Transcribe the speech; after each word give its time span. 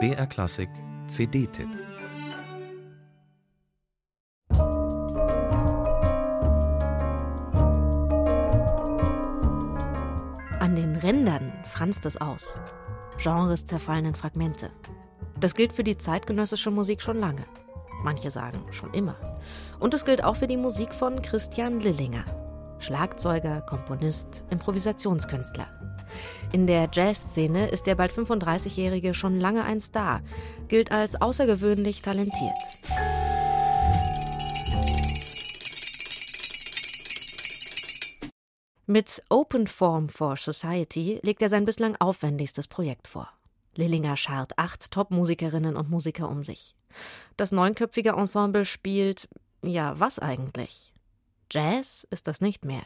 BR 0.00 0.26
Klassik 0.26 0.68
CD-Tipp 1.06 1.68
An 10.58 10.74
den 10.74 10.96
Rändern 10.96 11.52
franzt 11.66 12.04
es 12.06 12.20
aus. 12.20 12.60
Genres 13.18 13.64
zerfallen 13.64 14.06
in 14.06 14.14
Fragmente. 14.16 14.70
Das 15.38 15.54
gilt 15.54 15.72
für 15.72 15.84
die 15.84 15.96
zeitgenössische 15.96 16.72
Musik 16.72 17.00
schon 17.00 17.20
lange. 17.20 17.44
Manche 18.02 18.30
sagen 18.30 18.60
schon 18.72 18.92
immer. 18.92 19.14
Und 19.78 19.94
es 19.94 20.04
gilt 20.04 20.24
auch 20.24 20.34
für 20.34 20.48
die 20.48 20.56
Musik 20.56 20.92
von 20.92 21.22
Christian 21.22 21.78
Lillinger. 21.78 22.24
Schlagzeuger, 22.80 23.60
Komponist, 23.60 24.44
Improvisationskünstler. 24.50 25.68
In 26.52 26.66
der 26.66 26.88
Jazzszene 26.92 27.68
ist 27.68 27.86
der 27.86 27.94
bald 27.94 28.12
35-Jährige 28.12 29.14
schon 29.14 29.40
lange 29.40 29.64
ein 29.64 29.80
Star, 29.80 30.22
gilt 30.68 30.92
als 30.92 31.20
außergewöhnlich 31.20 32.02
talentiert. 32.02 32.54
Mit 38.86 39.22
Open 39.30 39.66
Form 39.66 40.10
for 40.10 40.36
Society 40.36 41.18
legt 41.22 41.40
er 41.40 41.48
sein 41.48 41.64
bislang 41.64 41.96
aufwendigstes 41.96 42.68
Projekt 42.68 43.08
vor. 43.08 43.30
Lillinger 43.76 44.16
schart 44.16 44.58
acht 44.58 44.90
Top-Musikerinnen 44.90 45.76
und 45.76 45.90
Musiker 45.90 46.28
um 46.28 46.44
sich. 46.44 46.76
Das 47.36 47.50
neunköpfige 47.50 48.10
Ensemble 48.10 48.64
spielt, 48.64 49.28
ja, 49.62 49.98
was 49.98 50.18
eigentlich? 50.18 50.92
Jazz 51.50 52.06
ist 52.10 52.28
das 52.28 52.40
nicht 52.40 52.64
mehr. 52.64 52.82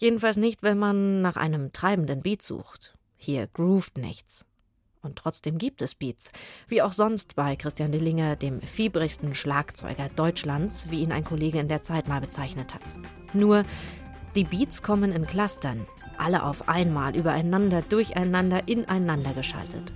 Jedenfalls 0.00 0.36
nicht, 0.36 0.62
wenn 0.62 0.78
man 0.78 1.22
nach 1.22 1.36
einem 1.36 1.72
treibenden 1.72 2.22
Beat 2.22 2.40
sucht. 2.40 2.94
Hier 3.16 3.48
groovt 3.48 3.98
nichts. 3.98 4.46
Und 5.02 5.16
trotzdem 5.16 5.58
gibt 5.58 5.82
es 5.82 5.96
Beats, 5.96 6.30
wie 6.68 6.82
auch 6.82 6.92
sonst 6.92 7.34
bei 7.34 7.56
Christian 7.56 7.90
Dillinger, 7.90 8.36
dem 8.36 8.62
fiebrigsten 8.62 9.34
Schlagzeuger 9.34 10.08
Deutschlands, 10.14 10.88
wie 10.90 11.00
ihn 11.00 11.10
ein 11.10 11.24
Kollege 11.24 11.58
in 11.58 11.66
der 11.66 11.82
Zeit 11.82 12.06
mal 12.06 12.20
bezeichnet 12.20 12.74
hat. 12.74 12.96
Nur, 13.32 13.64
die 14.36 14.44
Beats 14.44 14.84
kommen 14.84 15.10
in 15.10 15.26
Clustern, 15.26 15.84
alle 16.16 16.44
auf 16.44 16.68
einmal, 16.68 17.16
übereinander, 17.16 17.82
durcheinander, 17.82 18.68
ineinander 18.68 19.32
geschaltet. 19.32 19.92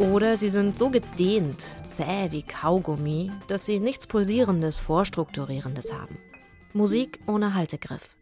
Oder 0.00 0.36
sie 0.36 0.48
sind 0.48 0.76
so 0.76 0.90
gedehnt, 0.90 1.64
zäh 1.84 2.30
wie 2.30 2.42
Kaugummi, 2.42 3.30
dass 3.46 3.64
sie 3.64 3.78
nichts 3.78 4.08
Pulsierendes, 4.08 4.80
Vorstrukturierendes 4.80 5.92
haben. 5.92 6.18
Musik 6.72 7.20
ohne 7.28 7.54
Haltegriff. 7.54 8.13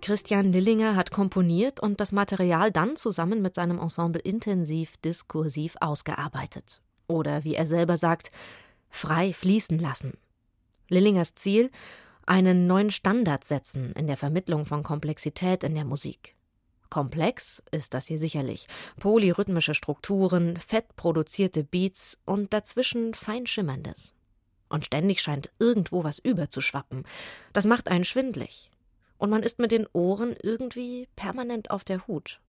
Christian 0.00 0.52
Lillinger 0.52 0.96
hat 0.96 1.10
komponiert 1.10 1.80
und 1.80 2.00
das 2.00 2.12
Material 2.12 2.70
dann 2.70 2.96
zusammen 2.96 3.42
mit 3.42 3.54
seinem 3.54 3.78
Ensemble 3.78 4.20
intensiv 4.20 4.96
diskursiv 4.98 5.76
ausgearbeitet. 5.80 6.82
Oder 7.06 7.44
wie 7.44 7.54
er 7.54 7.66
selber 7.66 7.96
sagt, 7.96 8.30
frei 8.88 9.32
fließen 9.32 9.78
lassen. 9.78 10.18
Lillingers 10.88 11.34
Ziel? 11.34 11.70
Einen 12.26 12.66
neuen 12.66 12.90
Standard 12.90 13.44
setzen 13.44 13.92
in 13.92 14.06
der 14.06 14.16
Vermittlung 14.16 14.66
von 14.66 14.82
Komplexität 14.82 15.64
in 15.64 15.74
der 15.74 15.84
Musik. 15.84 16.36
Komplex 16.88 17.62
ist 17.70 17.94
das 17.94 18.06
hier 18.06 18.18
sicherlich. 18.18 18.66
Polyrhythmische 18.98 19.74
Strukturen, 19.74 20.56
fett 20.56 20.96
produzierte 20.96 21.64
Beats 21.64 22.18
und 22.24 22.52
dazwischen 22.52 23.14
fein 23.14 23.46
schimmerndes. 23.46 24.16
Und 24.68 24.86
ständig 24.86 25.22
scheint 25.22 25.50
irgendwo 25.58 26.04
was 26.04 26.18
überzuschwappen. 26.18 27.04
Das 27.52 27.66
macht 27.66 27.88
einen 27.88 28.04
schwindlig 28.04 28.70
und 29.20 29.30
man 29.30 29.42
ist 29.42 29.58
mit 29.60 29.70
den 29.70 29.86
Ohren 29.92 30.34
irgendwie 30.42 31.06
permanent 31.14 31.70
auf 31.70 31.84
der 31.84 32.06
Hut. 32.08 32.40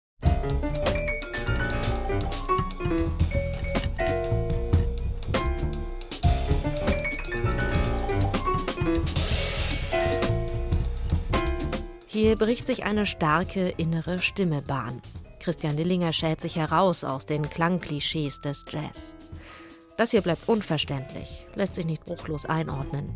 Hier 12.07 12.35
bricht 12.35 12.67
sich 12.67 12.83
eine 12.83 13.05
starke 13.05 13.69
innere 13.77 14.19
Stimme 14.19 14.61
Bahn. 14.61 15.01
Christian 15.39 15.75
Dillinger 15.75 16.13
schält 16.13 16.39
sich 16.39 16.55
heraus 16.55 17.03
aus 17.03 17.25
den 17.25 17.49
Klangklischees 17.49 18.41
des 18.41 18.63
Jazz. 18.69 19.15
Das 19.97 20.11
hier 20.11 20.21
bleibt 20.21 20.47
unverständlich, 20.47 21.47
lässt 21.55 21.75
sich 21.75 21.85
nicht 21.85 22.05
bruchlos 22.05 22.45
einordnen. 22.45 23.15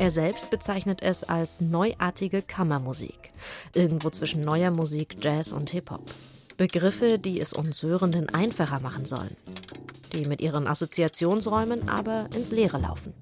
Er 0.00 0.10
selbst 0.10 0.50
bezeichnet 0.50 1.02
es 1.02 1.24
als 1.24 1.60
neuartige 1.60 2.40
Kammermusik, 2.40 3.30
irgendwo 3.74 4.10
zwischen 4.10 4.42
neuer 4.42 4.70
Musik, 4.70 5.16
Jazz 5.20 5.50
und 5.50 5.70
Hip-Hop. 5.70 6.02
Begriffe, 6.56 7.18
die 7.18 7.40
es 7.40 7.52
uns 7.52 7.82
Hörenden 7.82 8.28
einfacher 8.28 8.78
machen 8.78 9.06
sollen, 9.06 9.36
die 10.12 10.28
mit 10.28 10.40
ihren 10.40 10.68
Assoziationsräumen 10.68 11.88
aber 11.88 12.28
ins 12.34 12.52
Leere 12.52 12.78
laufen. 12.78 13.12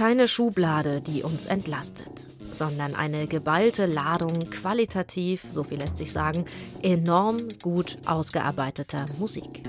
Keine 0.00 0.28
Schublade, 0.28 1.02
die 1.02 1.22
uns 1.22 1.44
entlastet, 1.44 2.26
sondern 2.50 2.94
eine 2.94 3.26
geballte 3.26 3.84
Ladung 3.84 4.32
qualitativ, 4.48 5.44
so 5.50 5.62
viel 5.62 5.78
lässt 5.78 5.98
sich 5.98 6.10
sagen, 6.10 6.46
enorm 6.80 7.36
gut 7.60 7.98
ausgearbeiteter 8.06 9.04
Musik. 9.18 9.62